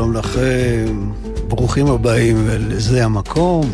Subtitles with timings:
[0.00, 1.10] שלום לכם,
[1.48, 3.70] ברוכים הבאים אל זה המקום,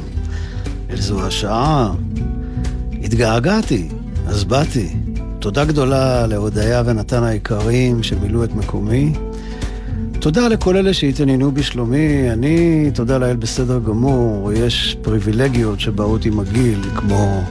[0.91, 1.93] אל זו השעה.
[3.03, 3.89] התגעגעתי,
[4.27, 4.89] אז באתי.
[5.39, 9.13] תודה גדולה להודיה ונתן היקרים שמילאו את מקומי.
[10.21, 14.53] תודה לכל אלה שהתעניינו בשלומי, אני, תודה לאל, בסדר גמור.
[14.53, 17.43] יש פריבילגיות שבאות עם הגיל, כמו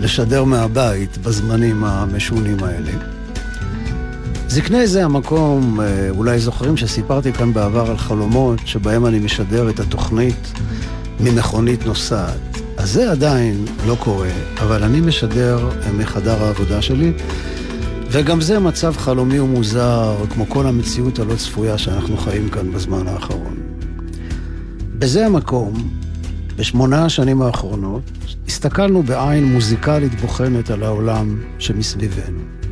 [0.00, 3.15] לשדר מהבית בזמנים המשונים האלה.
[4.56, 9.80] זקני זה המקום, אה, אולי זוכרים שסיפרתי כאן בעבר על חלומות שבהם אני משדר את
[9.80, 10.52] התוכנית
[11.20, 12.60] ממכונית נוסעת.
[12.76, 14.28] אז זה עדיין לא קורה,
[14.60, 17.12] אבל אני משדר אה, מחדר העבודה שלי,
[18.10, 23.56] וגם זה מצב חלומי ומוזר, כמו כל המציאות הלא צפויה שאנחנו חיים כאן בזמן האחרון.
[24.98, 25.90] בזה המקום,
[26.56, 28.02] בשמונה השנים האחרונות,
[28.46, 32.65] הסתכלנו בעין מוזיקלית בוחנת על העולם שמסביבנו.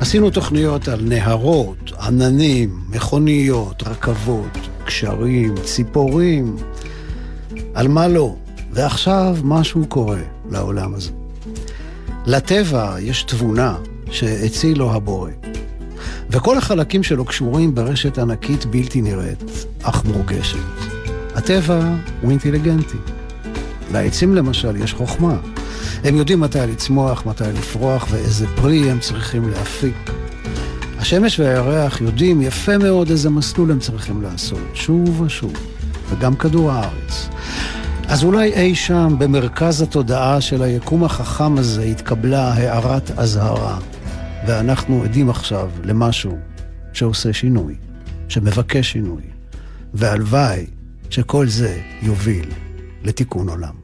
[0.00, 6.56] עשינו תוכניות על נהרות, עננים, מכוניות, רכבות, קשרים, ציפורים,
[7.74, 8.34] על מה לא.
[8.72, 11.10] ועכשיו משהו קורה לעולם הזה.
[12.26, 13.76] לטבע יש תבונה
[14.10, 15.30] שהציל לו הבורא,
[16.30, 20.58] וכל החלקים שלו קשורים ברשת ענקית בלתי נראית, אך מורגשת.
[21.34, 22.96] הטבע הוא אינטליגנטי.
[23.92, 25.53] לעצים למשל יש חוכמה.
[26.04, 30.10] הם יודעים מתי לצמוח, מתי לפרוח ואיזה פרי הם צריכים להפיק.
[30.98, 35.52] השמש והירח יודעים יפה מאוד איזה מסלול הם צריכים לעשות, שוב ושוב,
[36.08, 37.28] וגם כדור הארץ.
[38.08, 43.78] אז אולי אי שם, במרכז התודעה של היקום החכם הזה, התקבלה הערת אזהרה,
[44.46, 46.38] ואנחנו עדים עכשיו למשהו
[46.92, 47.74] שעושה שינוי,
[48.28, 49.22] שמבקש שינוי,
[49.94, 50.66] והלוואי
[51.10, 52.50] שכל זה יוביל
[53.04, 53.83] לתיקון עולם.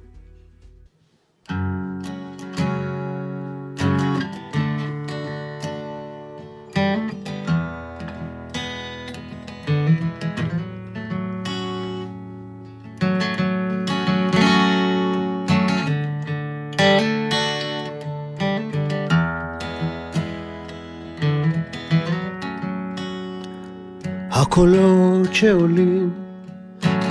[25.41, 26.11] שעולים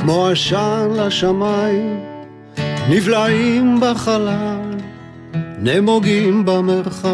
[0.01, 2.00] כמו עשן לשמיים,
[2.90, 4.75] נבלעים בחלל,
[5.59, 7.09] נמוגים במרחב.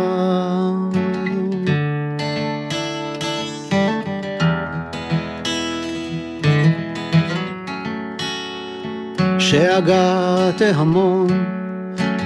[9.39, 11.27] שאגת ההמון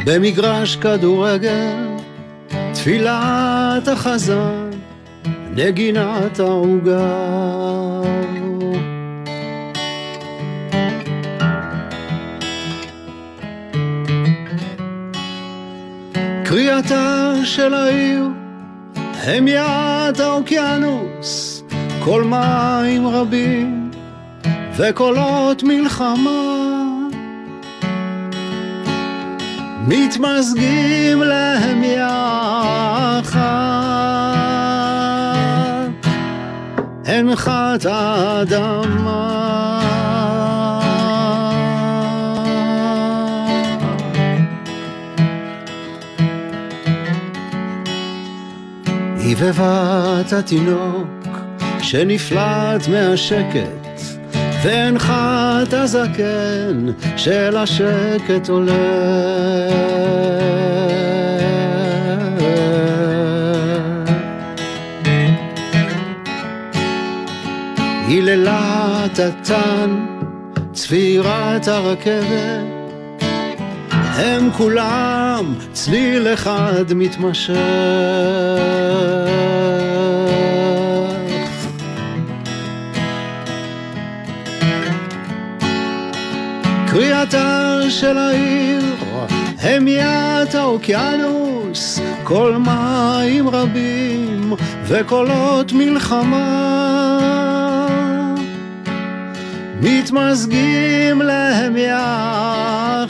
[0.05, 1.87] במגרש כדורגל,
[2.73, 4.69] תפילת החזן,
[5.55, 7.49] נגינת העוגה.
[16.49, 18.23] קריאתה של העיר,
[19.23, 21.63] המיית האוקיינוס,
[22.03, 23.91] כל מים רבים
[24.77, 26.55] וקולות מלחמה.
[29.87, 33.39] מתמזגים להם יחד,
[37.05, 39.48] הנחת האדמה.
[49.41, 51.07] היא בבת התינוק
[51.81, 54.01] שנפלט מהשקט
[54.63, 56.85] והנחת הזקן
[57.17, 58.73] של השקט עולה.
[68.07, 70.05] היללת התן,
[70.73, 72.68] צבירת הרכבת
[74.19, 77.53] הם כולם צליל אחד מתמשך.
[86.87, 88.83] קריאתה של העיר,
[89.61, 97.38] המיית האוקיינוס, כל מים רבים וקולות מלחמה.
[99.81, 103.07] מתמזגים להם יחד,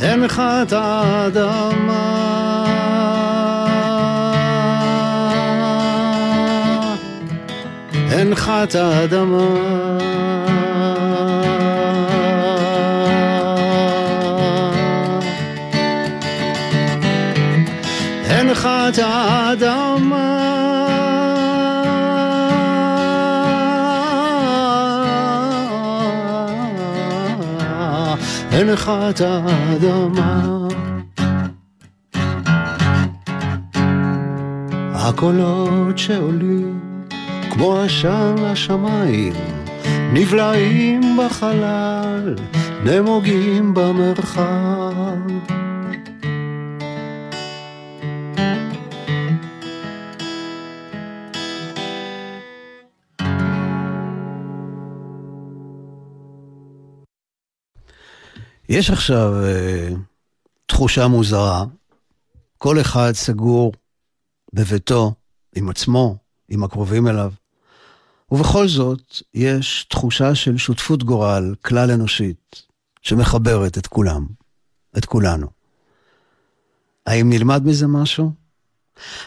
[0.00, 2.26] הנחת האדמה.
[8.10, 9.46] הנחת האדמה.
[18.28, 19.95] הנחת האדמה.
[28.56, 30.68] הנחת האדמה.
[34.94, 36.80] הקולות שעולים
[37.50, 39.32] כמו עשן לשמיים,
[40.12, 42.34] נבלעים בחלל,
[42.84, 45.16] נמוגים במרחב.
[58.68, 59.96] יש עכשיו uh,
[60.66, 61.64] תחושה מוזרה,
[62.58, 63.72] כל אחד סגור
[64.52, 65.14] בביתו,
[65.56, 66.16] עם עצמו,
[66.48, 67.32] עם הקרובים אליו.
[68.30, 72.62] ובכל זאת, יש תחושה של שותפות גורל כלל אנושית,
[73.02, 74.26] שמחברת את כולם,
[74.98, 75.46] את כולנו.
[77.06, 78.32] האם נלמד מזה משהו?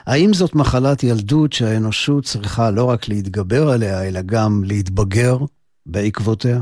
[0.06, 5.38] האם זאת מחלת ילדות שהאנושות צריכה לא רק להתגבר עליה, אלא גם להתבגר
[5.86, 6.62] בעקבותיה?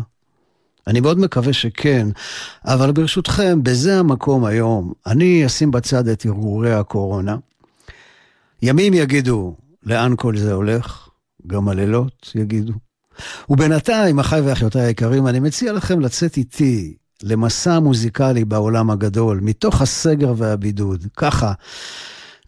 [0.88, 2.08] אני מאוד מקווה שכן,
[2.66, 7.38] אבל ברשותכם, בזה המקום היום, אני אשים בצד את הרהורי הקורונה.
[8.62, 11.10] ימים יגידו לאן כל זה הולך,
[11.48, 12.74] גם הלילות יגידו.
[13.50, 20.34] ובינתיים, אחיי ואחיותיי היקרים, אני מציע לכם לצאת איתי למסע מוזיקלי בעולם הגדול, מתוך הסגר
[20.38, 21.06] והבידוד.
[21.18, 21.54] ככה,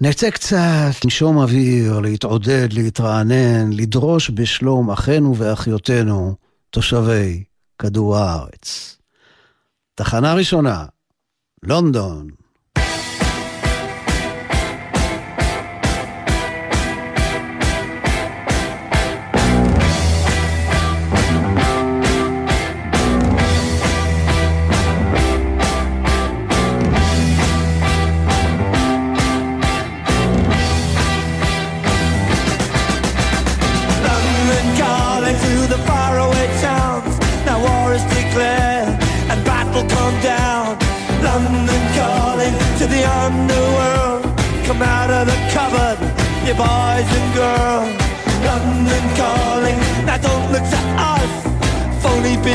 [0.02, 6.36] נצא קצת, נשום אוויר, להתעודד, להתרענן, לדרוש בשלום אחינו ואחיותינו,
[6.70, 7.44] תושבי
[7.80, 8.98] כדור הארץ.
[9.96, 10.86] תחנה ראשונה,
[11.64, 12.30] לונדון,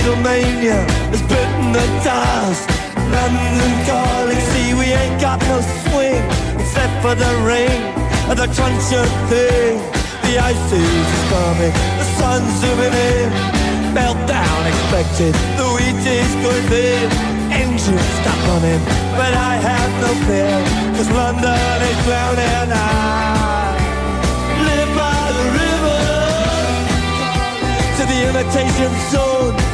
[0.05, 2.69] Beatlemania has bitten the dust.
[3.09, 6.21] London calling, see we ain't got no swing
[6.61, 7.81] except for the rain
[8.29, 9.81] and the crunch of thing.
[10.29, 13.33] The ice is coming, the sun's zooming in.
[13.97, 17.09] Meltdown expected, the wheat is going thin.
[17.49, 18.85] Engines stop running,
[19.17, 20.61] but I have no fear,
[20.97, 23.25] cause London is drowning out.
[27.97, 29.74] to the imitation zone.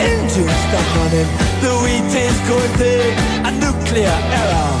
[0.00, 1.28] engines stuck running,
[1.62, 3.14] the wheat is going thick,
[3.48, 4.72] a nuclear error.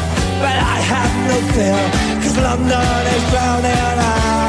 [0.42, 1.82] But I have no fear,
[2.22, 3.86] cause London is drowning.
[3.98, 4.45] I,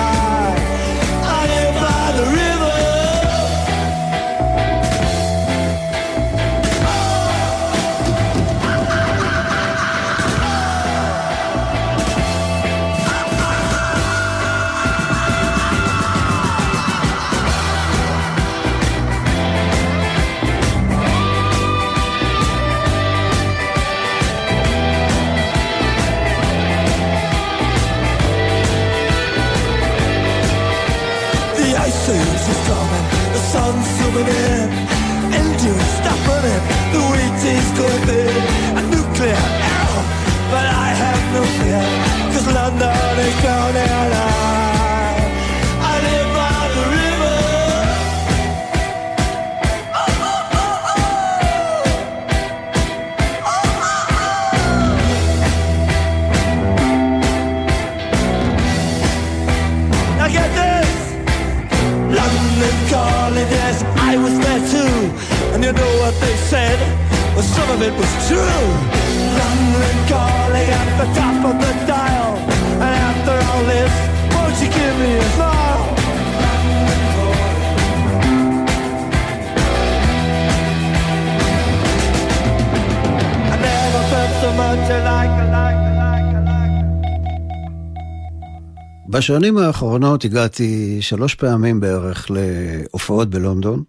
[89.27, 93.84] בשנים האחרונות הגעתי שלוש פעמים בערך להופעות בלונדון.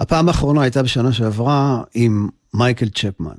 [0.00, 3.34] הפעם האחרונה הייתה בשנה שעברה עם מייקל צ'פמן.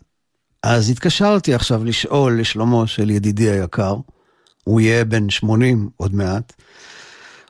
[0.64, 3.96] אז התקשרתי עכשיו לשאול לשלומו של ידידי היקר,
[4.64, 6.54] הוא יהיה בן 80 עוד מעט.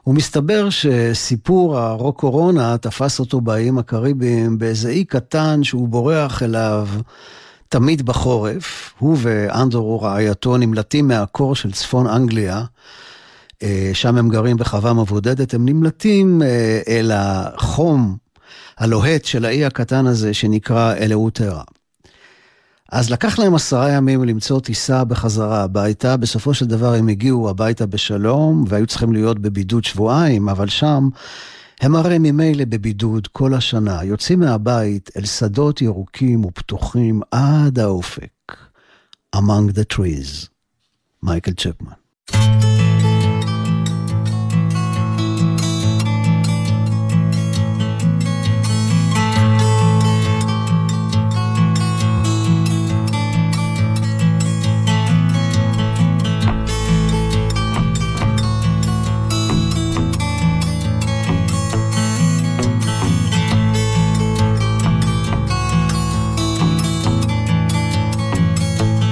[0.08, 6.88] ומסתבר שסיפור הרוק קורונה תפס אותו באיים הקריביים באיזה אי קטן שהוא בורח אליו
[7.70, 8.94] תמיד בחורף.
[9.00, 12.64] הוא ואנדרו רעייתו נמלטים מהקור של צפון אנגליה,
[13.94, 18.18] שם הם גרים בחווה מבודדת, הם נמלטים אה, אל החום
[18.78, 21.64] הלוהט של האי הקטן הזה שנקרא אלאוטרה.
[22.92, 27.86] אז לקח להם עשרה ימים למצוא טיסה בחזרה הביתה, בסופו של דבר הם הגיעו הביתה
[27.86, 31.10] בשלום, והיו צריכים להיות בבידוד שבועיים, אבל שם
[31.82, 38.56] הם הרי ממילא בבידוד כל השנה, יוצאים מהבית אל שדות ירוקים ופתוחים עד האופק.
[39.36, 40.48] Among the trees,
[41.24, 42.91] מייקל צ'פמן.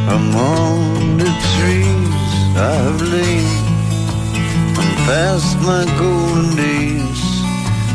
[0.10, 3.46] Among the trees I've lain
[4.80, 7.22] and past my golden days.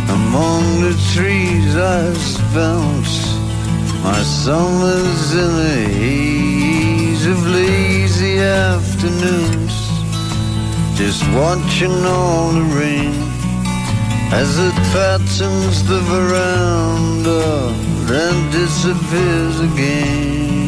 [0.08, 3.10] Among the trees I've spent
[4.04, 9.76] my summers in a haze of lazy afternoons,
[10.96, 13.14] just watching all the rain
[14.32, 17.72] as it patterns the veranda,
[18.06, 20.63] then disappears again.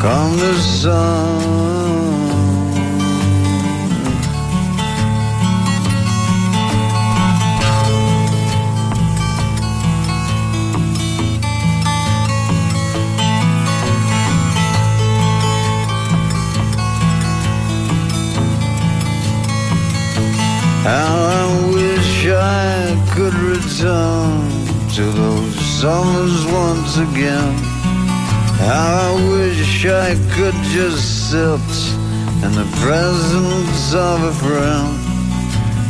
[0.00, 1.58] Come the sun.
[20.84, 24.48] How I wish I could return
[24.94, 27.67] to those summers once again.
[28.60, 31.68] I wish I could just sit
[32.44, 34.98] in the presence of a friend,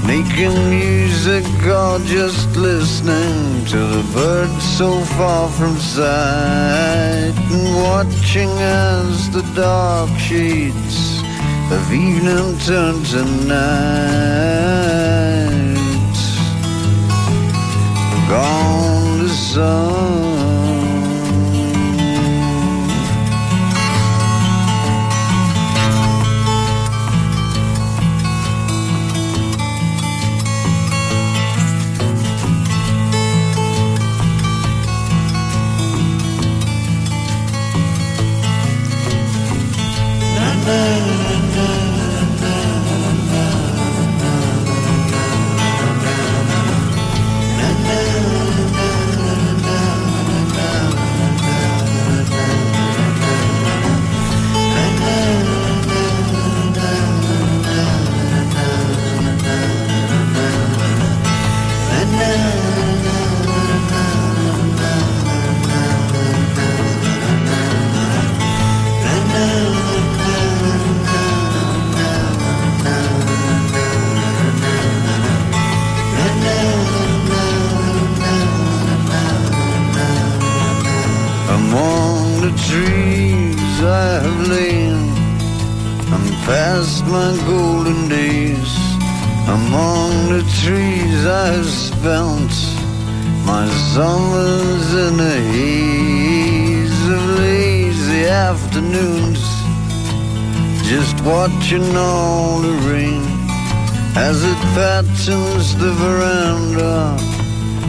[0.07, 9.31] making music or just listening to the birds so far from sight, and watching as
[9.31, 11.23] the dark shades
[11.73, 14.69] of evening turn to night.
[18.29, 20.28] Gone the sun.
[40.69, 41.18] não.
[87.19, 88.73] My golden days.
[89.59, 92.53] Among the trees I have spent
[93.53, 99.43] my summers in the haze of lazy afternoons,
[100.93, 103.25] just watching all the rain
[104.29, 106.97] as it patterns the veranda,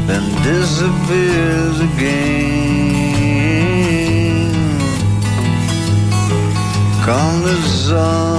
[0.07, 2.89] then disappears again.
[7.05, 8.38] Come the sun.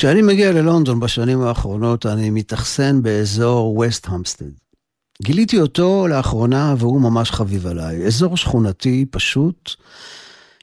[0.00, 4.50] כשאני מגיע ללונדון בשנים האחרונות, אני מתאכסן באזור ווסט המסטד.
[5.22, 8.06] גיליתי אותו לאחרונה והוא ממש חביב עליי.
[8.06, 9.70] אזור שכונתי, פשוט.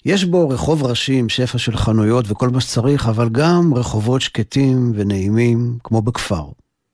[0.06, 4.92] יש בו רחוב ראשי עם שפע של חנויות וכל מה שצריך, אבל גם רחובות שקטים
[4.96, 6.46] ונעימים, כמו בכפר.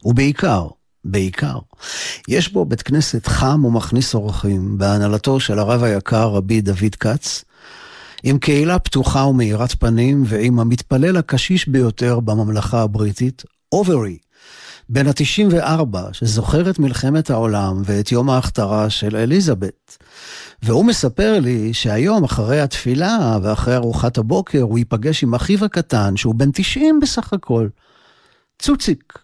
[0.06, 0.68] ובעיקר,
[1.06, 1.58] בעיקר,
[2.28, 7.44] יש בו בית כנסת חם ומכניס אורחים, בהנהלתו של הרב היקר רבי דוד כץ,
[8.24, 14.18] עם קהילה פתוחה ומאירת פנים, ועם המתפלל הקשיש ביותר בממלכה הבריטית, אוברי,
[14.90, 19.98] בן ה-94, שזוכר את מלחמת העולם ואת יום ההכתרה של אליזבת.
[20.64, 26.36] והוא מספר לי שהיום, אחרי התפילה ואחרי ארוחת הבוקר, הוא ייפגש עם אחיו הקטן, שהוא
[26.36, 27.68] בן 90 בסך הכל.
[28.60, 29.23] צוציק.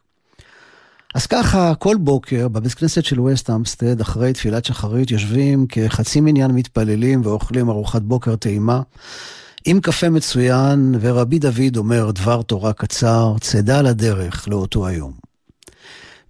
[1.15, 6.51] אז ככה, כל בוקר בבית כנסת של ווסט אמסטד, אחרי תפילת שחרית, יושבים כחצי מניין
[6.51, 8.81] מתפללים ואוכלים ארוחת בוקר טעימה,
[9.65, 15.13] עם קפה מצוין, ורבי דוד אומר דבר תורה קצר, צידה לדרך לאותו היום.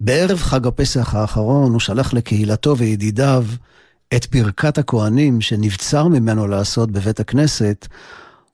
[0.00, 3.46] בערב חג הפסח האחרון הוא שלח לקהילתו וידידיו
[4.16, 7.86] את ברכת הכהנים שנבצר ממנו לעשות בבית הכנסת,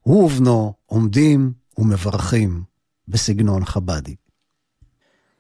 [0.03, 2.63] הוא ובנו עומדים ומברכים
[3.09, 4.15] בסגנון חב"די.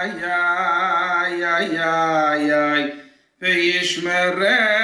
[0.00, 2.82] ay ay ay ay ay ay
[3.42, 4.81] ay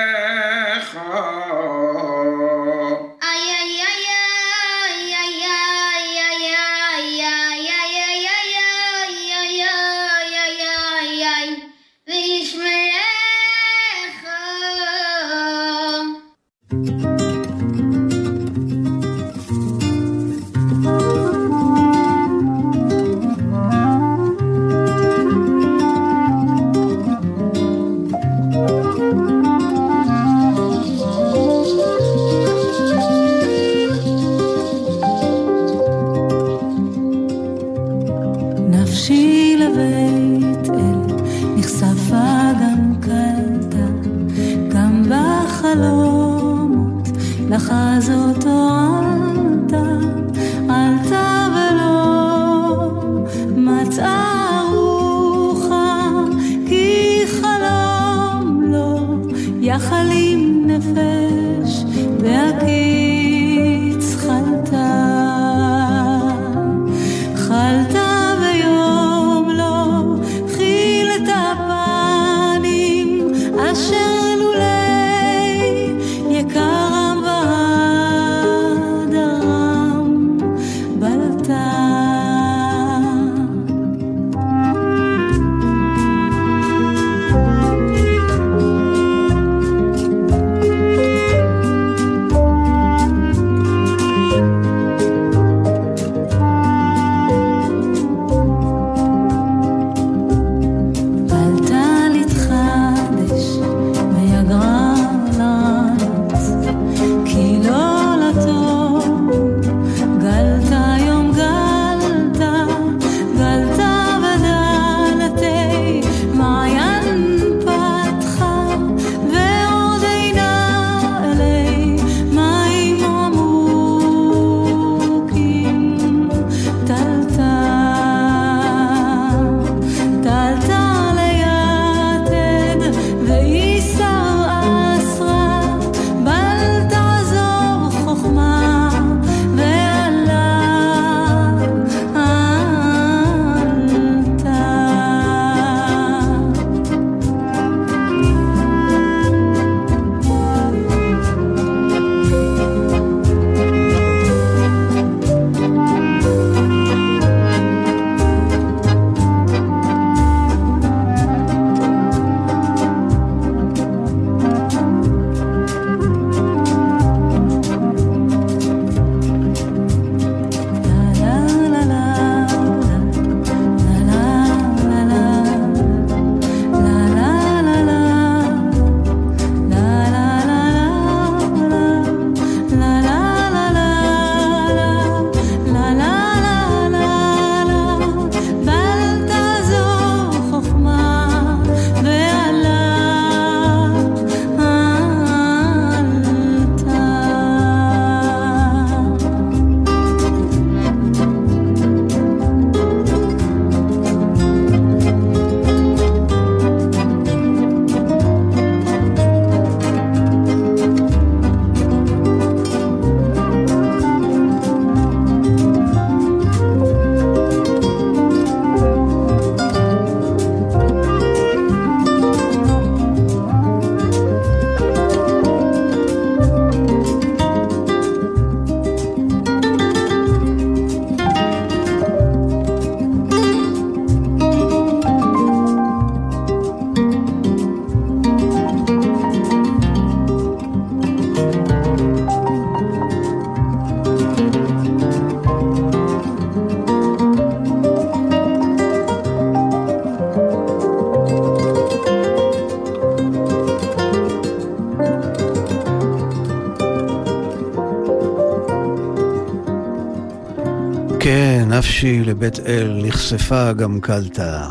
[262.39, 264.69] לבית אל נחשפה גם קלטה.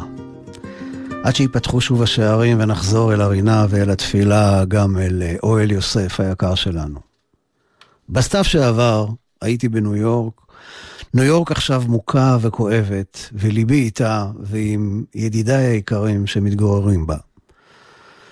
[1.24, 6.56] עד שיפתחו שוב השערים ונחזור אל הרינה ואל התפילה, גם אל אה, אוהל יוסף היקר
[6.56, 7.00] שלנו.
[8.10, 9.08] בסתיו שעבר
[9.42, 10.34] הייתי בניו יורק.
[11.14, 17.18] ניו יורק עכשיו מוכה וכואבת, וליבי איתה ועם ידידיי היקרים שמתגוררים בה.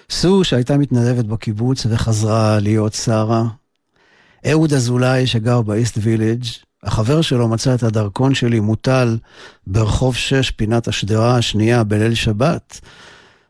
[0.09, 3.43] סו, שהייתה מתנדבת בקיבוץ וחזרה להיות שרה.
[4.51, 6.43] אהוד אזולאי, שגר באיסט וילג',
[6.85, 9.17] החבר שלו מצא את הדרכון שלי מוטל
[9.67, 12.79] ברחוב 6, פינת השדרה השנייה בליל שבת,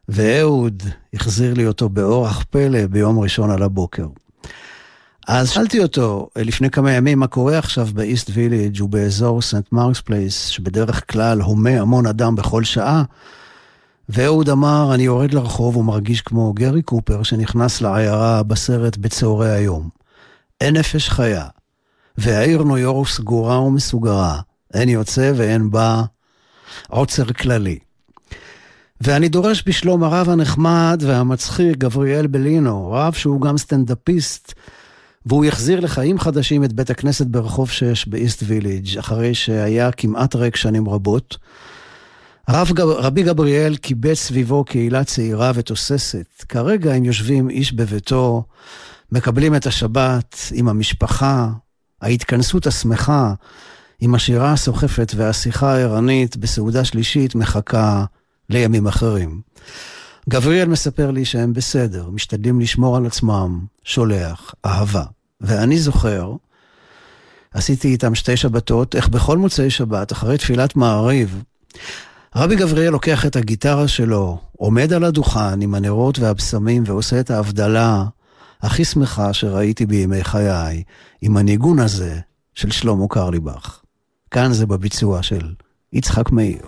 [0.09, 4.07] ואהוד החזיר לי אותו באורח פלא ביום ראשון על הבוקר.
[5.27, 10.47] אז שאלתי אותו לפני כמה ימים מה קורה עכשיו באיסט וילג' ובאזור סנט מרקס פלייס,
[10.47, 13.03] שבדרך כלל הומה המון אדם בכל שעה,
[14.09, 19.89] ואהוד אמר, אני יורד לרחוב ומרגיש כמו גרי קופר שנכנס לעיירה בסרט בצהרי היום.
[20.61, 21.45] אין נפש חיה,
[22.17, 24.39] והעיר ניו יורק סגורה ומסוגרה,
[24.73, 26.03] אין יוצא ואין בא
[26.89, 27.79] עוצר כללי.
[29.01, 34.53] ואני דורש בשלום הרב הנחמד והמצחיק גבריאל בלינו, רב שהוא גם סטנדאפיסט,
[35.25, 40.55] והוא יחזיר לחיים חדשים את בית הכנסת ברחוב 6 באיסט ויליג', אחרי שהיה כמעט ריק
[40.55, 41.37] שנים רבות.
[42.49, 46.43] גב, רבי גבריאל קיבץ סביבו קהילה צעירה ותוססת.
[46.49, 48.43] כרגע הם יושבים איש בביתו,
[49.11, 51.49] מקבלים את השבת עם המשפחה,
[52.01, 53.33] ההתכנסות השמחה
[53.99, 58.05] עם השירה הסוחפת והשיחה הערנית בסעודה שלישית מחכה
[58.49, 59.41] לימים אחרים.
[60.29, 65.03] גבריאל מספר לי שהם בסדר, משתדלים לשמור על עצמם, שולח, אהבה.
[65.41, 66.33] ואני זוכר,
[67.53, 71.43] עשיתי איתם שתי שבתות, איך בכל מוצאי שבת, אחרי תפילת מעריב,
[72.35, 78.05] רבי גבריאל לוקח את הגיטרה שלו, עומד על הדוכן עם הנרות והבשמים ועושה את ההבדלה
[78.61, 80.83] הכי שמחה שראיתי בימי חיי,
[81.21, 82.19] עם הניגון הזה
[82.55, 83.81] של שלמה קרליבך.
[84.31, 85.53] כאן זה בביצוע של
[85.93, 86.61] יצחק מאיר.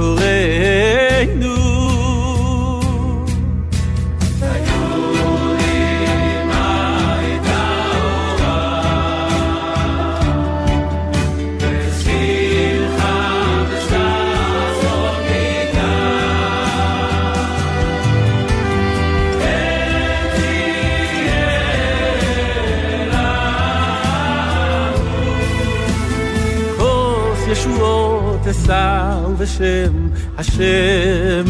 [28.73, 30.09] אשא ובשם
[30.39, 31.45] השם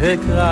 [0.00, 0.48] אקרא.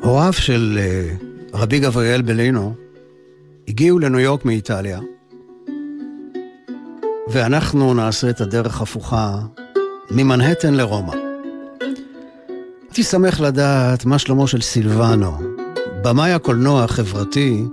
[0.00, 1.08] הוריו של אה,
[1.54, 2.74] רבי גבריאל בלינו
[3.68, 5.00] הגיעו לניו יורק מאיטליה,
[7.32, 9.38] ואנחנו נעשה את הדרך הפוכה
[10.10, 11.14] ממנהטן לרומא.
[12.82, 15.38] הייתי שמח לדעת מה שלמה של סילבנו,
[16.02, 17.64] במאי הקולנוע החברתי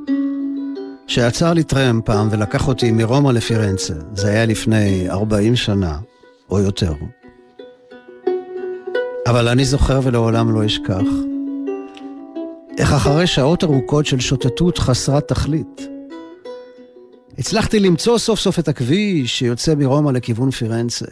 [1.10, 3.94] שעצר לי טרם פעם ולקח אותי מרומא לפירנצה.
[4.14, 5.98] זה היה לפני 40 שנה,
[6.50, 6.94] או יותר.
[9.28, 11.08] אבל אני זוכר ולעולם לא אשכח
[12.78, 15.88] איך אחרי שעות ארוכות של שוטטות חסרת תכלית,
[17.38, 21.06] הצלחתי למצוא סוף סוף את הכביש שיוצא מרומא לכיוון פירנצה.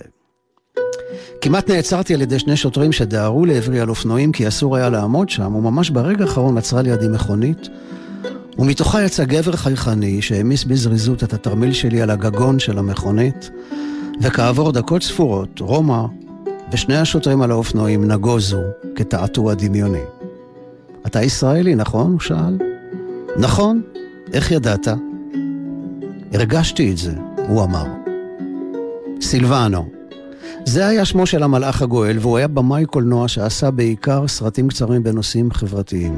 [1.41, 5.55] כמעט נעצרתי על ידי שני שוטרים שדהרו לעברי על אופנועים כי אסור היה לעמוד שם,
[5.55, 7.69] וממש ברגע האחרון עצרה לידי מכונית
[8.59, 13.51] ומתוכה יצא גבר חייכני שהעמיס בזריזות את התרמיל שלי על הגגון של המכונית,
[14.21, 16.05] וכעבור דקות ספורות, רומא
[16.71, 18.61] ושני השוטרים על האופנועים נגוזו
[18.95, 20.03] כתעתוע דמיוני.
[21.05, 22.11] אתה ישראלי, נכון?
[22.11, 22.57] הוא שאל.
[23.37, 23.81] נכון,
[24.33, 24.87] איך ידעת?
[26.33, 27.13] הרגשתי את זה,
[27.47, 27.85] הוא אמר.
[29.21, 29.89] סילבנו.
[30.65, 35.51] זה היה שמו של המלאך הגואל, והוא היה במאי קולנוע שעשה בעיקר סרטים קצרים בנושאים
[35.51, 36.15] חברתיים.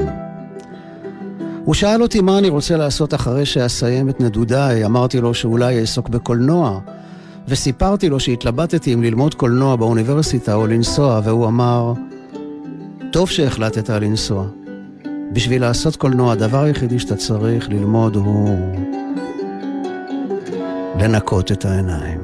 [1.65, 6.09] הוא שאל אותי מה אני רוצה לעשות אחרי שאסיים את נדודיי, אמרתי לו שאולי אעסוק
[6.09, 6.79] בקולנוע,
[7.47, 11.93] וסיפרתי לו שהתלבטתי אם ללמוד קולנוע באוניברסיטה או לנסוע, והוא אמר,
[13.11, 14.45] טוב שהחלטת לנסוע.
[15.33, 18.49] בשביל לעשות קולנוע, הדבר היחידי שאתה צריך ללמוד הוא
[20.99, 22.19] לנקות את העיניים.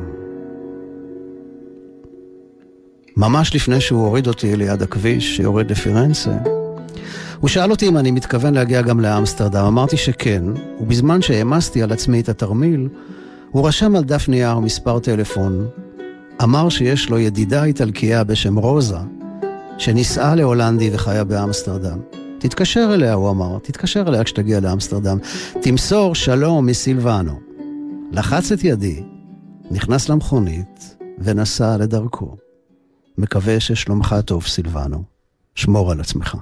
[3.18, 6.32] ממש לפני שהוא הוריד אותי ליד הכביש שיורד לפירנצה,
[7.40, 10.44] הוא שאל אותי אם אני מתכוון להגיע גם לאמסטרדם, אמרתי שכן,
[10.80, 12.90] ובזמן שהעמסתי על עצמי את התרמיל,
[13.52, 15.68] הוא רשם על דף נייר מספר טלפון,
[16.44, 18.98] אמר שיש לו ידידה איטלקייה בשם רוזה,
[19.78, 22.00] שנישאה להולנדי וחיה באמסטרדם.
[22.40, 25.18] תתקשר אליה, הוא אמר, תתקשר אליה כשתגיע לאמסטרדם.
[25.62, 27.40] תמסור שלום מסילבנו.
[28.12, 29.04] לחץ את ידי,
[29.72, 32.36] נכנס למכונית ונסע לדרכו.
[33.18, 35.04] מקווה ששלומך טוב, סילבנו.
[35.56, 36.38] שמור על עצמך.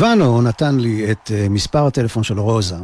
[0.00, 2.76] סילבנו נתן לי את אה, מספר הטלפון של רוזה,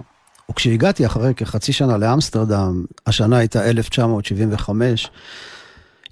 [0.51, 5.11] וכשהגעתי אחרי כחצי שנה לאמסטרדם, השנה הייתה 1975,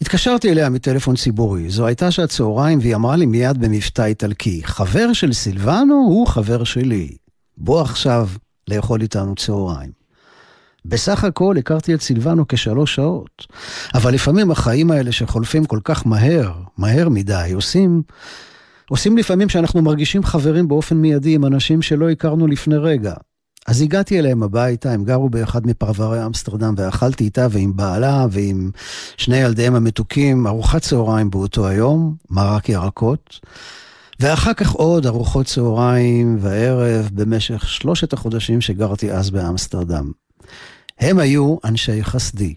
[0.00, 1.70] התקשרתי אליה מטלפון ציבורי.
[1.70, 6.64] זו הייתה שעת צהריים, והיא אמרה לי מיד במבטא איטלקי, חבר של סילבנו הוא חבר
[6.64, 7.16] שלי.
[7.56, 8.28] בוא עכשיו
[8.68, 9.90] לאכול איתנו צהריים.
[10.84, 13.46] בסך הכל הכרתי את סילבנו כשלוש שעות,
[13.94, 18.02] אבל לפעמים החיים האלה שחולפים כל כך מהר, מהר מדי, עושים
[18.88, 23.14] עושים לפעמים שאנחנו מרגישים חברים באופן מיידי עם אנשים שלא הכרנו לפני רגע.
[23.66, 28.70] אז הגעתי אליהם הביתה, הם גרו באחד מפרברי אמסטרדם, ואכלתי איתה ועם בעלה ועם
[29.16, 33.40] שני ילדיהם המתוקים ארוחת צהריים באותו היום, מרק ירקות,
[34.20, 40.10] ואחר כך עוד ארוחות צהריים וערב במשך שלושת החודשים שגרתי אז באמסטרדם.
[41.00, 42.54] הם היו אנשי חסדי.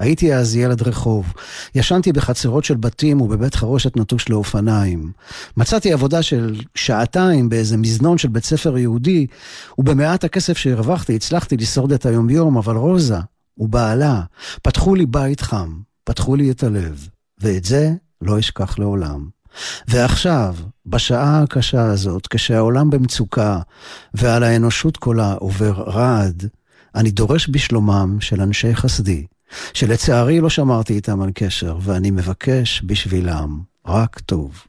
[0.00, 1.32] הייתי אז ילד רחוב.
[1.74, 5.12] ישנתי בחצרות של בתים ובבית חרושת נטוש לאופניים.
[5.56, 9.26] מצאתי עבודה של שעתיים באיזה מזנון של בית ספר יהודי,
[9.78, 13.18] ובמעט הכסף שהרווחתי הצלחתי לשרוד את היומיום, אבל רוזה
[13.58, 14.20] ובעלה
[14.62, 17.92] פתחו לי בית חם, פתחו לי את הלב, ואת זה
[18.22, 19.28] לא אשכח לעולם.
[19.88, 20.54] ועכשיו,
[20.86, 23.58] בשעה הקשה הזאת, כשהעולם במצוקה
[24.14, 26.48] ועל האנושות כולה עובר רעד,
[26.94, 29.26] אני דורש בשלומם של אנשי חסדי,
[29.74, 34.66] שלצערי לא שמרתי איתם על קשר, ואני מבקש בשבילם רק טוב.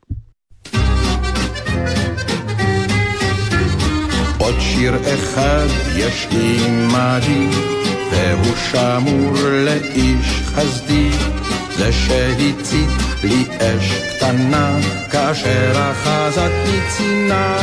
[4.38, 7.48] עוד שיר אחד יש עימדי,
[8.12, 9.34] והוא שמור
[9.66, 11.10] לאיש חסדי,
[11.78, 12.90] זה שהצית
[13.24, 14.78] לי אש קטנה,
[15.12, 17.58] כאשר אחזת מצינה.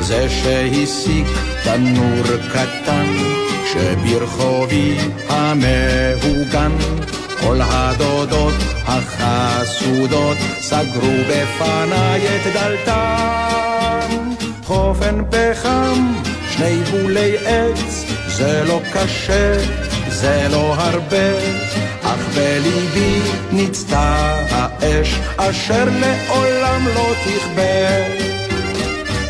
[0.00, 1.26] זה שהסיק
[1.64, 2.22] תנור
[2.52, 3.39] קטן,
[3.72, 4.96] שברחובי
[5.28, 6.72] המהוגן
[7.40, 8.54] כל הדודות
[8.86, 14.18] החסודות סגרו בפניי את דלתן.
[14.64, 16.12] חופן פחם,
[16.50, 19.58] שני בולי עץ, זה לא קשה,
[20.08, 21.38] זה לא הרבה,
[22.02, 23.20] אך בליבי
[23.52, 27.90] ניצתה האש אשר לעולם לא תכבה.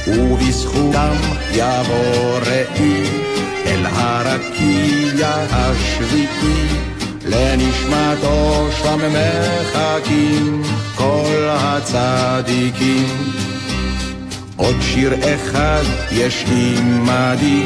[0.06, 1.14] ובזכותם
[1.52, 3.29] יבוא ראי
[3.80, 6.66] אל הרקיע השביעי,
[7.26, 10.62] לנשמתו שם מחכים
[10.94, 13.32] כל הצדיקים.
[14.56, 17.64] עוד שיר אחד יש עימדי,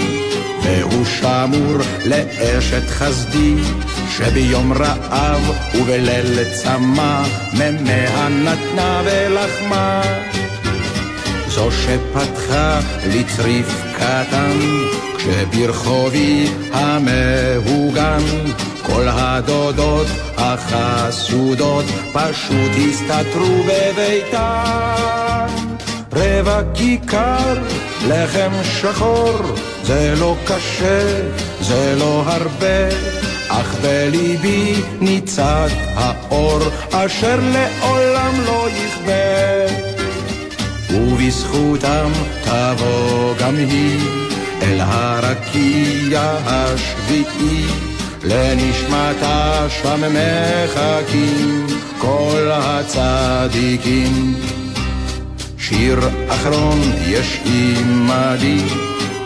[0.63, 3.55] והוא שמור לאשת חסדי,
[4.17, 10.03] שביום רעב ובליל צמא, ממאה נתנה ולחמה.
[11.55, 14.59] זו שפתחה לי צריף קטן,
[15.19, 18.23] כשברחובי המהוגן,
[18.83, 25.47] כל הדודות החסודות פשוט הסתתרו בביתן.
[26.13, 27.55] רבע כיכר,
[28.09, 28.51] לחם
[28.81, 29.39] שחור,
[29.83, 31.21] זה לא קשה,
[31.61, 32.89] זה לא הרבה,
[33.49, 36.59] אך בליבי ניצת האור,
[36.93, 39.94] אשר לעולם לא יכבה.
[40.95, 42.11] ובזכותם
[42.45, 44.01] תבוא גם היא
[44.63, 47.65] אל הרקיע השביעי,
[48.25, 51.67] לנשמתה שם מחכים
[51.99, 54.35] כל הצדיקים.
[55.59, 58.65] שיר אחרון יש עימדי,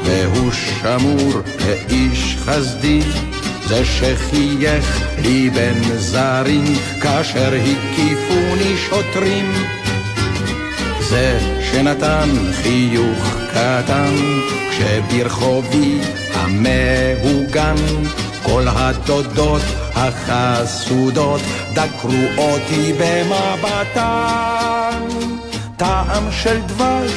[0.04, 1.32] והוא שמור
[1.66, 3.00] לאיש חסדי,
[3.66, 6.64] זה שחייך לי בין זרים,
[7.02, 9.77] כאשר הקיפוני שוטרים.
[11.08, 11.38] זה
[11.70, 12.28] שנתן
[12.62, 14.14] חיוך קטן,
[14.70, 16.00] כשברחובי
[16.34, 17.76] המהוגן,
[18.42, 19.62] כל הדודות
[19.94, 21.40] החסודות
[21.74, 24.00] דקרו אותי במבטן.
[25.76, 27.12] טעם של דבש,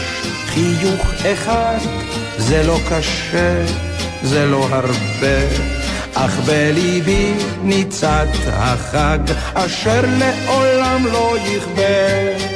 [0.48, 1.78] חיוך אחד,
[2.38, 3.66] זה לא קשה,
[4.24, 5.39] זה לא הרבה.
[6.14, 7.34] אך בליבי
[7.64, 9.20] ניצת החג,
[9.54, 12.51] אשר לעולם לא יכבה.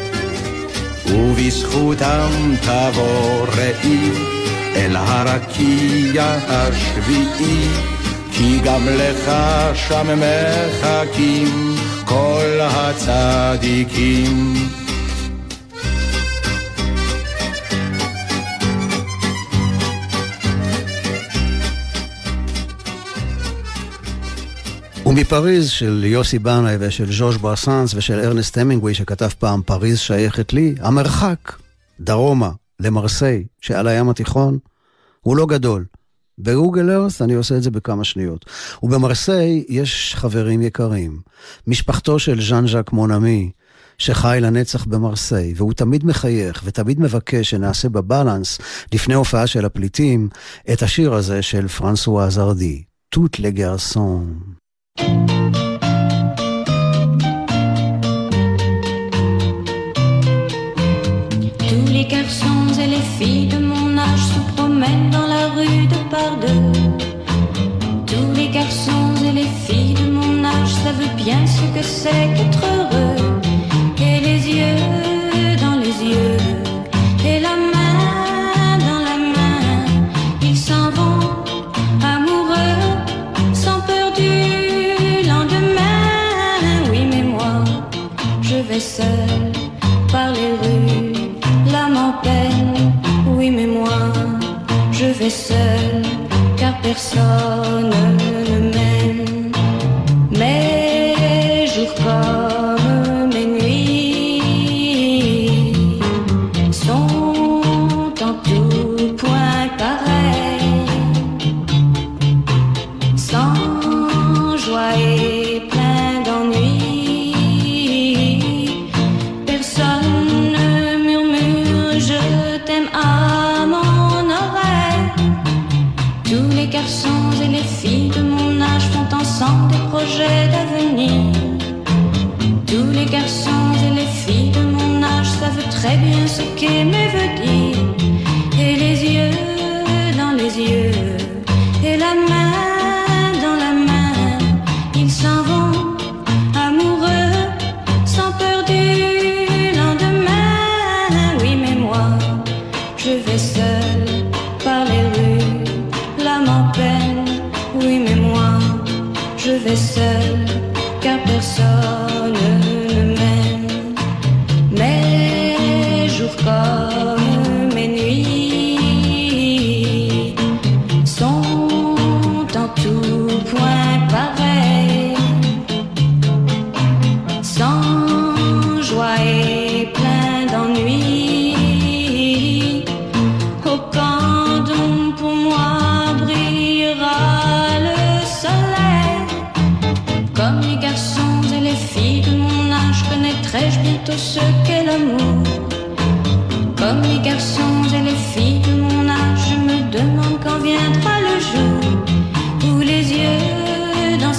[1.07, 4.11] ובזכותם תבוא ראי
[4.75, 7.67] אל הרקיע השביעי,
[8.31, 9.31] כי גם לך
[9.73, 11.75] שם מחכים
[12.05, 14.53] כל הצדיקים.
[25.15, 30.75] ומפריז של יוסי בנאי ושל ז'וז' ברסנס ושל ארנסט המינגווי שכתב פעם פריז שייכת לי,
[30.79, 31.51] המרחק
[31.99, 34.57] דרומה למרסיי שעל הים התיכון
[35.21, 35.85] הוא לא גדול.
[36.39, 38.45] בגוגל ארת' אני עושה את זה בכמה שניות.
[38.83, 41.19] ובמרסיי יש חברים יקרים.
[41.67, 43.51] משפחתו של ז'אן ז'אק מונאמי,
[43.97, 48.59] שחי לנצח במרסיי, והוא תמיד מחייך ותמיד מבקש שנעשה בבלנס,
[48.93, 50.29] לפני הופעה של הפליטים,
[50.73, 54.39] את השיר הזה של פרנסואה זרדי, תות לגרסון.
[54.97, 55.05] Tous
[61.91, 66.37] les garçons et les filles de mon âge se promènent dans la rue de par
[66.37, 66.71] deux.
[68.05, 72.63] Tous les garçons et les filles de mon âge savent bien ce que c'est qu'être
[72.63, 73.14] heureux.
[90.11, 91.13] Par les rues,
[91.71, 92.93] l'âme en peine.
[93.35, 93.99] Oui, mais moi,
[94.91, 96.03] je vais seul,
[96.57, 97.93] car personne
[98.49, 98.54] ne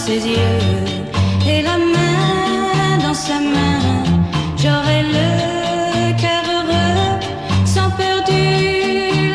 [0.07, 0.63] ses yeux
[1.49, 3.81] et la main dans sa main,
[4.63, 5.29] j'aurai le
[6.23, 7.19] cœur heureux,
[7.75, 8.45] sans peur du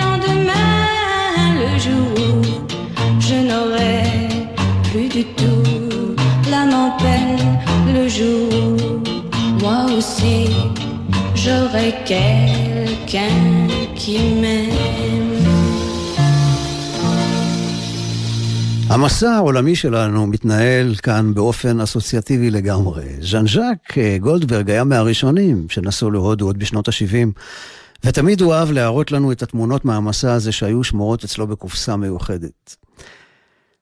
[0.01, 4.03] lendemain, le jour où je n'aurai
[4.89, 6.15] plus du tout
[6.49, 7.47] l'âme en peine,
[7.97, 10.39] le jour où moi aussi
[11.35, 13.37] j'aurai quelqu'un
[13.93, 14.70] qui m'aime.
[18.91, 23.03] המסע העולמי שלנו מתנהל כאן באופן אסוציאטיבי לגמרי.
[23.21, 27.27] ז'אן ז'אק אה, גולדברג היה מהראשונים שנסעו להודו עוד בשנות ה-70,
[28.03, 32.75] ותמיד הוא אהב להראות לנו את התמונות מהמסע הזה שהיו שמורות אצלו בקופסה מיוחדת.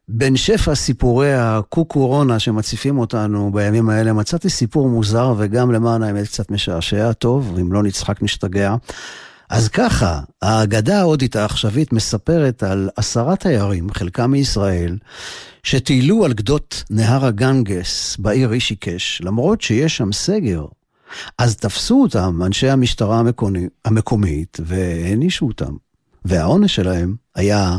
[0.07, 6.51] בין שפע סיפורי הקוקורונה שמציפים אותנו בימים האלה, מצאתי סיפור מוזר וגם למען האמת קצת
[6.51, 8.75] משעשע, טוב, אם לא נצחק נשתגע.
[9.49, 14.97] אז ככה, האגדה ההודית העכשווית מספרת על עשרה תיירים, חלקם מישראל,
[15.63, 20.65] שטיילו על גדות נהר הגנגס בעיר רישיקש, למרות שיש שם סגר.
[21.37, 25.73] אז תפסו אותם אנשי המשטרה המקומי, המקומית והענישו אותם.
[26.25, 27.77] והעונש שלהם היה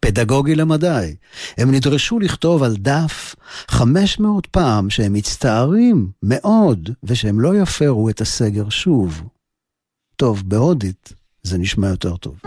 [0.00, 1.14] פדגוגי למדי.
[1.58, 3.34] הם נדרשו לכתוב על דף
[3.68, 9.22] 500 פעם שהם מצטערים מאוד ושהם לא יפרו את הסגר שוב.
[10.16, 11.12] טוב, בהודית
[11.42, 12.40] זה נשמע יותר טוב.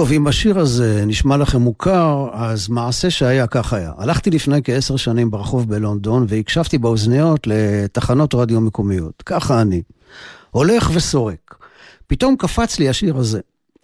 [0.00, 3.92] טוב, אם השיר הזה נשמע לכם מוכר, אז מעשה שהיה כך היה.
[3.98, 9.22] הלכתי לפני כעשר שנים ברחוב בלונדון והקשבתי באוזניות לתחנות רדיו מקומיות.
[9.26, 9.82] ככה אני.
[10.50, 11.54] הולך וסורק.
[12.06, 13.40] פתאום קפץ לי השיר הזה.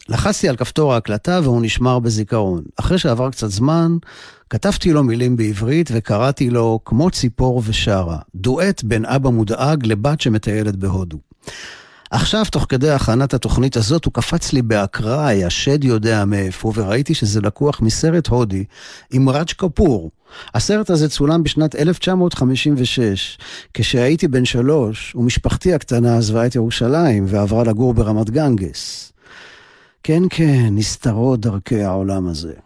[0.08, 2.62] לחצתי על כפתור ההקלטה והוא נשמר בזיכרון.
[2.76, 3.96] אחרי שעבר קצת זמן,
[4.50, 10.76] כתבתי לו מילים בעברית וקראתי לו "כמו ציפור ושרה", דואט בין אבא מודאג לבת שמטיילת
[10.76, 11.18] בהודו.
[12.10, 17.40] עכשיו, תוך כדי הכנת התוכנית הזאת, הוא קפץ לי באקראי, השד יודע מאיפה, וראיתי שזה
[17.40, 18.64] לקוח מסרט הודי
[19.12, 20.10] עם ראג' קפור.
[20.54, 23.38] הסרט הזה צולם בשנת 1956,
[23.74, 29.12] כשהייתי בן שלוש, ומשפחתי הקטנה עזבה את ירושלים ועברה לגור ברמת גנגס.
[30.02, 32.65] כן, כן, נסתרות דרכי העולם הזה.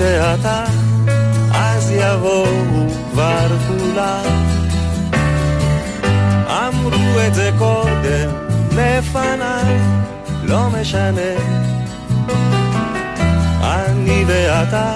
[0.00, 0.64] ואתה,
[1.52, 2.46] אז יבואו
[3.12, 4.24] כבר כולם.
[6.48, 8.30] אמרו את זה קודם
[8.72, 9.78] לפניי,
[10.42, 11.32] לא משנה.
[13.62, 14.94] אני ואתה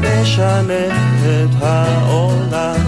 [0.00, 0.86] נשנה
[1.24, 2.87] את העולם.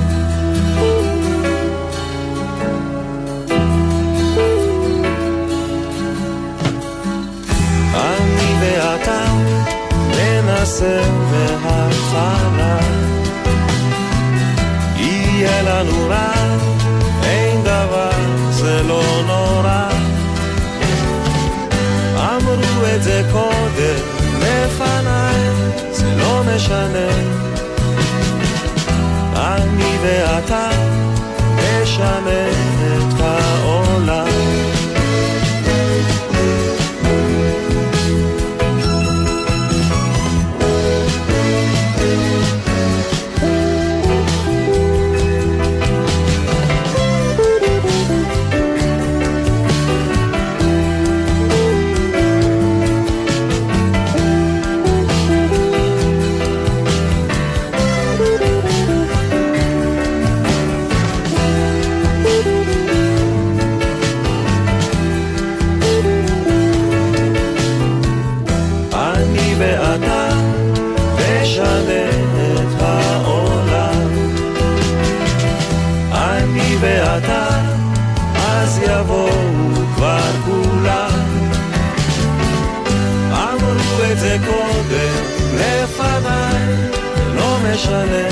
[10.70, 11.00] ננסה
[11.62, 12.78] מההתחלה
[14.96, 16.32] יהיה לנו רע,
[17.22, 18.10] אין דבר,
[18.50, 19.88] זה לא נורא.
[22.16, 24.00] אמרו את זה קודם
[24.38, 25.40] לפניי,
[25.92, 27.10] זה לא משנה.
[29.36, 30.68] אני ואתה
[31.56, 32.59] נשנה
[87.80, 88.28] משנה.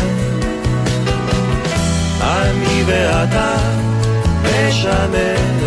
[2.23, 3.55] אני ואתה
[4.45, 5.58] נשנה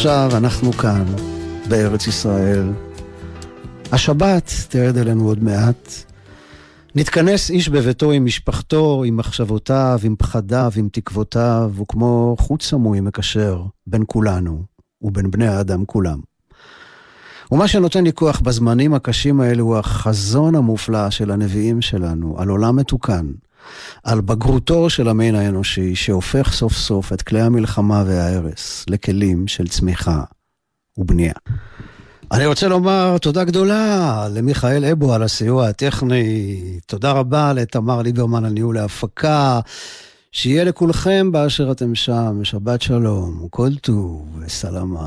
[0.00, 1.04] ועכשיו אנחנו כאן,
[1.68, 2.72] בארץ ישראל.
[3.92, 5.88] השבת תרד אלינו עוד מעט.
[6.94, 13.62] נתכנס איש בביתו עם משפחתו, עם מחשבותיו, עם פחדיו, עם תקוותיו, וכמו חוט סמוי מקשר
[13.86, 14.62] בין כולנו
[15.02, 16.20] ובין בני האדם כולם.
[17.52, 22.76] ומה שנותן לי כוח בזמנים הקשים האלו הוא החזון המופלא של הנביאים שלנו על עולם
[22.76, 23.26] מתוקן,
[24.04, 30.22] על בגרותו של המין האנושי שהופך סוף סוף את כלי המלחמה וההרס לכלים של צמיחה
[30.98, 31.34] ובנייה.
[32.32, 38.52] אני רוצה לומר תודה גדולה למיכאל אבו על הסיוע הטכני, תודה רבה לתמר ליברמן על
[38.52, 39.60] ניהול ההפקה,
[40.32, 45.00] שיהיה לכולכם באשר אתם שם, שבת שלום, כל טוב וסלמת.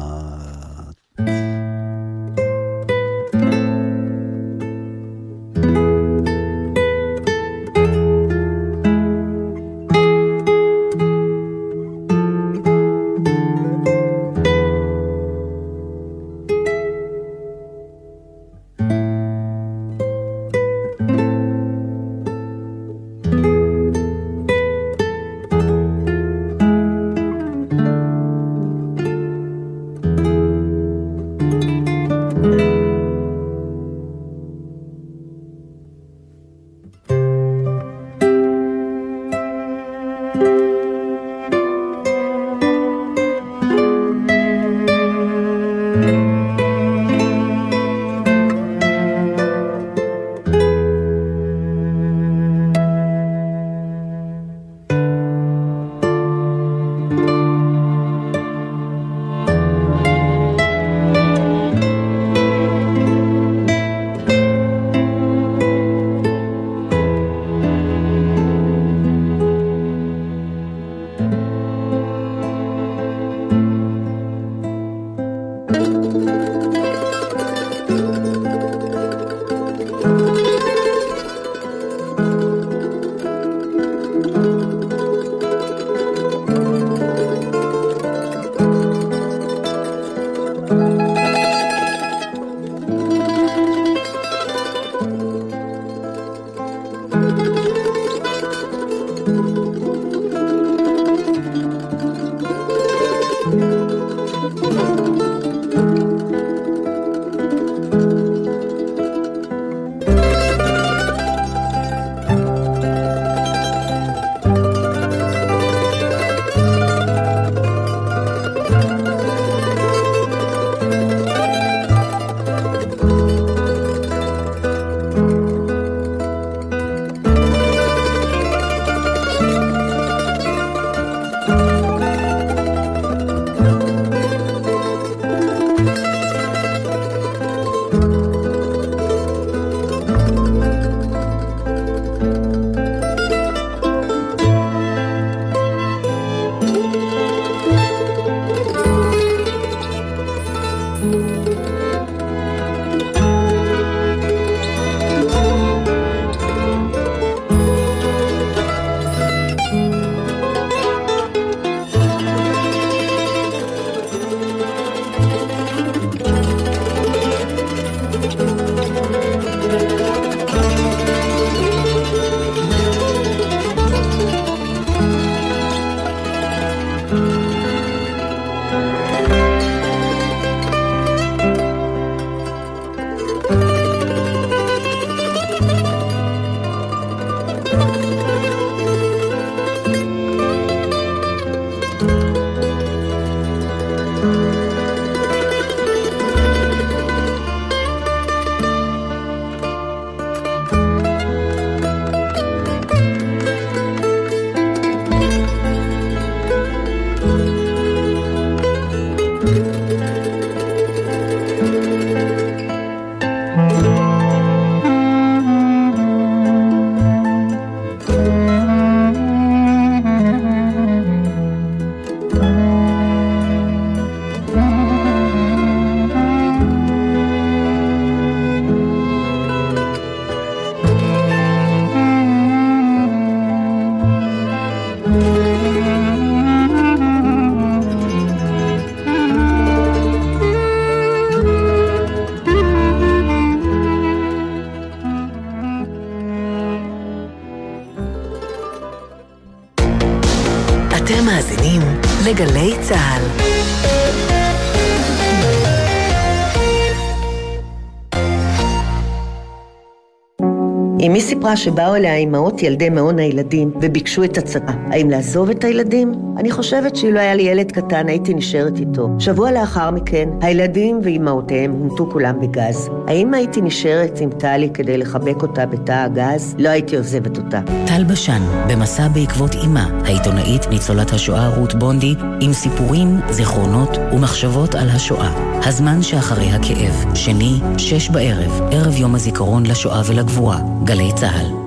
[261.55, 264.75] שבאו אליה אימהות ילדי מעון הילדים וביקשו את הצעה.
[264.91, 266.22] האם לעזוב את הילדים?
[266.37, 269.09] אני חושבת שאילו היה לי ילד קטן הייתי נשארת איתו.
[269.19, 272.89] שבוע לאחר מכן, הילדים ואימהותיהם הומתו כולם בגז.
[273.07, 276.55] האם הייתי נשארת עם טלי כדי לחבק אותה בתא הגז?
[276.59, 277.61] לא הייתי עוזבת אותה.
[277.87, 284.89] טל בשן, במסע בעקבות אימה, העיתונאית ניצולת השואה רות בונדי, עם סיפורים, זיכרונות ומחשבות על
[284.89, 285.59] השואה.
[285.65, 290.59] הזמן שאחרי הכאב, שני, שש בערב, ערב יום הזיכרון לשואה ולגבורה.
[290.83, 291.62] גלי צה"ל.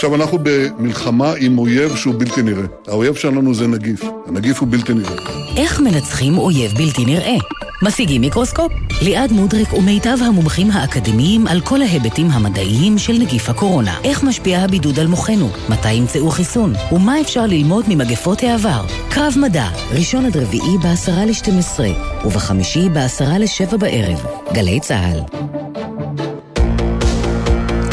[0.00, 2.64] עכשיו אנחנו במלחמה עם אויב שהוא בלתי נראה.
[2.86, 4.02] האויב שלנו זה נגיף.
[4.26, 5.14] הנגיף הוא בלתי נראה.
[5.56, 7.36] איך מנצחים אויב בלתי נראה?
[7.82, 8.72] משיגים מיקרוסקופ.
[9.02, 14.00] ליעד מודריק ומיטב המומחים האקדמיים על כל ההיבטים המדעיים של נגיף הקורונה.
[14.04, 15.48] איך משפיע הבידוד על מוחנו?
[15.68, 16.72] מתי ימצאו חיסון?
[16.92, 18.84] ומה אפשר ללמוד ממגפות העבר?
[19.10, 21.90] קרב מדע, ראשון עד רביעי בעשרה לשתים עשרה,
[22.24, 24.26] ובחמישי בעשרה לשבע בערב.
[24.52, 25.20] גלי צה"ל.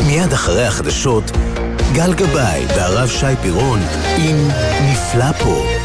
[0.08, 1.32] מיד אחרי החדשות,
[1.94, 3.80] גל גבאי והרב שי פירון
[4.18, 4.48] עם
[4.92, 5.77] נפלא פה.